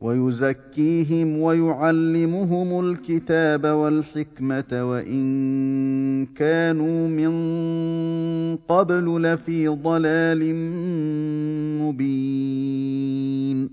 ويزكيهم 0.00 1.38
ويعلمهم 1.38 2.80
الكتاب 2.80 3.66
والحكمة 3.66 4.90
وإن 4.90 6.26
كانوا 6.26 7.08
من 7.08 7.32
قبل 8.56 9.22
لفي 9.22 9.68
ضلال 9.68 10.54
مبين. 11.82 13.68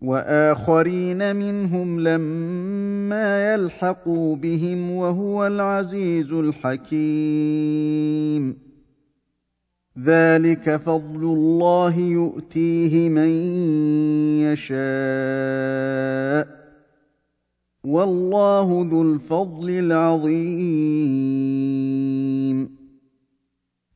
وآخرين 0.00 1.36
منهم 1.36 2.00
لما 2.00 3.54
يلحقوا 3.54 4.36
بهم 4.36 4.90
وهو 4.90 5.46
العزيز 5.46 6.32
الحكيم. 6.32 6.98
ذلك 10.04 10.76
فضل 10.76 11.22
الله 11.22 11.98
يؤتيه 11.98 13.08
من 13.08 13.28
يشاء. 14.52 14.78
والله 17.84 18.88
ذو 18.90 19.02
الفضل 19.02 19.70
العظيم. 19.70 20.68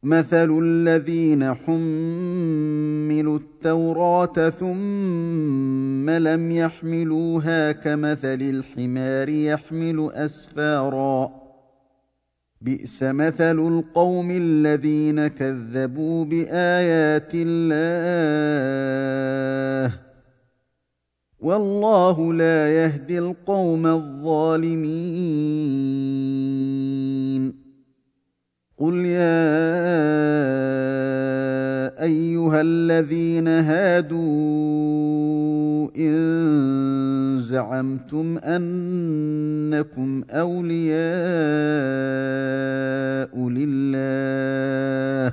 مثل 0.02 0.58
الذين 0.62 1.54
حملوا 1.54 3.38
التوراة 3.38 4.50
ثم 4.50 6.10
لم 6.10 6.50
يحملوها 6.50 7.72
كمثل 7.72 8.42
الحمار 8.42 9.28
يحمل 9.28 10.10
أسفارا. 10.12 11.41
بئس 12.64 13.02
مثل 13.02 13.58
القوم 13.58 14.30
الذين 14.30 15.26
كذبوا 15.26 16.24
بآيات 16.24 17.30
الله. 17.34 18.62
والله 21.40 22.34
لا 22.34 22.84
يهدي 22.84 23.18
القوم 23.18 23.86
الظالمين. 23.86 24.82
قل 28.78 28.94
يا 29.06 29.42
أيها 32.02 32.60
الذين 32.60 33.48
هادوا 33.48 35.01
زعمتم 37.72 38.38
أنكم 38.38 40.24
أولياء 40.30 41.02
لله. 43.48 45.32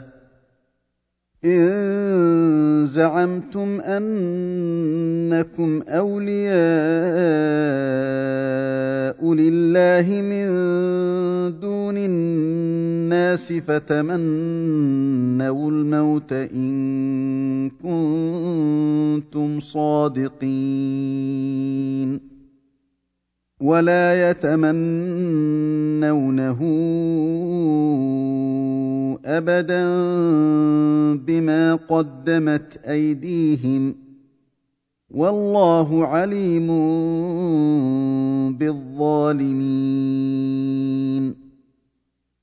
إن 1.45 2.85
زعمتم 2.85 3.81
أنكم 3.81 5.81
أولياء 5.87 6.59
لله 9.33 10.21
من 10.21 10.49
دون 11.59 11.97
الناس 11.97 13.53
فتمنوا 13.53 15.72
الموت 15.72 16.33
إن 16.33 17.72
كنتم 19.19 19.59
صادقين 19.59 20.40
ولا 23.62 24.30
يتمنونه 24.30 24.80
أبدا 29.25 29.85
بما 31.16 31.75
قدمت 31.75 32.79
أيديهم 32.88 33.96
والله 35.09 36.06
عليم 36.06 36.68
بالظالمين 38.58 39.90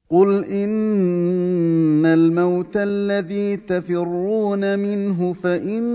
قل 0.08 0.44
ان 0.44 2.06
الموت 2.06 2.76
الذي 2.76 3.56
تفرون 3.56 4.78
منه 4.78 5.32
فانه 5.32 5.86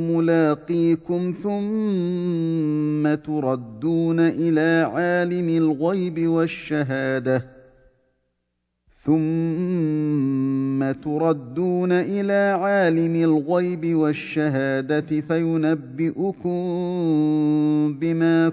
ملاقيكم 0.00 1.34
ثم 1.42 3.14
تردون 3.14 4.20
إلى 4.20 4.90
عالم 4.92 5.48
الغيب 5.48 6.28
والشهاده 6.28 7.46
ثم 9.04 9.20
تردون 10.92 11.92
إلى 11.92 12.58
عالم 12.62 13.16
الغيب 13.16 13.94
والشهادة 13.94 15.20
فينبئكم 15.20 16.50
بما 18.00 18.48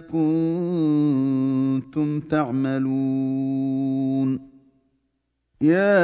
كنتم 1.96 2.20
تعملون. 2.20 3.68
يا 5.62 5.98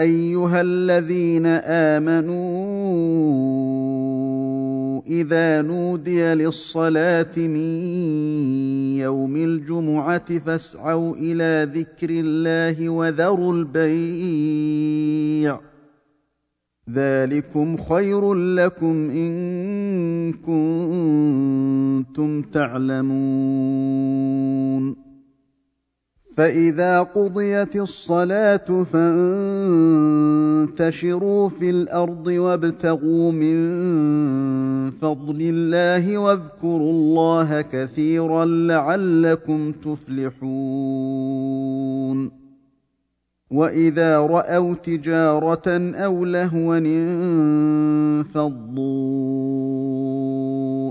أيها 0.00 0.60
الذين 0.60 1.46
آمنوا 1.96 3.16
إذا 5.06 5.62
نودي 5.62 6.34
للصلاة 6.34 7.32
من 7.36 7.56
الجمعة 9.44 10.38
فاسعوا 10.38 11.16
إلى 11.16 11.70
ذكر 11.74 12.10
الله 12.10 12.88
وذروا 12.88 13.52
البيع. 13.52 15.60
ذلكم 16.90 17.76
خير 17.76 18.34
لكم 18.34 19.10
إن 19.10 20.32
كنتم 20.32 22.42
تعلمون. 22.42 23.06
فإذا 26.36 27.02
قضيت 27.02 27.76
الصلاة 27.76 28.84
فانتشروا 30.66 31.48
في 31.48 31.70
الأرض 31.70 32.26
وابتغوا 32.26 33.32
من 33.32 33.56
فضل 34.90 35.36
الله 35.40 36.18
واذكروا 36.18 36.90
الله 36.90 37.60
كثيرا 37.60 38.44
لعلكم 38.44 39.72
تفلحون. 39.72 40.86
وإذا 43.50 44.18
رأوا 44.18 44.74
تجارة 44.74 45.94
أو 45.94 46.24
لهوا 46.24 46.78
انفضوا. 46.78 48.46